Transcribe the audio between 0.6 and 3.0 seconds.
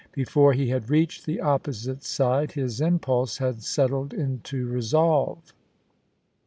had reached the opposite side, his